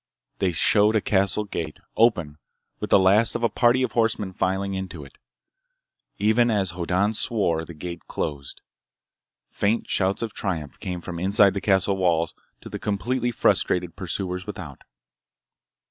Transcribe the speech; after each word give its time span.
They 0.39 0.51
showed 0.51 0.95
a 0.95 0.99
castle 0.99 1.43
gate, 1.43 1.77
open, 1.95 2.39
with 2.79 2.89
the 2.89 2.97
last 2.97 3.35
of 3.35 3.43
a 3.43 3.49
party 3.49 3.83
of 3.83 3.91
horsemen 3.91 4.33
filing 4.33 4.73
into 4.73 5.05
it. 5.05 5.19
Even 6.17 6.49
as 6.49 6.71
Hoddan 6.71 7.13
swore, 7.13 7.65
the 7.65 7.75
gate 7.75 8.07
closed. 8.07 8.61
Faint 9.51 9.87
shouts 9.87 10.23
of 10.23 10.33
triumph 10.33 10.79
came 10.79 11.01
from 11.01 11.19
inside 11.19 11.53
the 11.53 11.61
castle 11.61 11.97
walls 11.97 12.33
to 12.61 12.67
the 12.67 12.79
completely 12.79 13.29
frustrated 13.29 13.95
pursuers 13.95 14.47
without. 14.47 14.81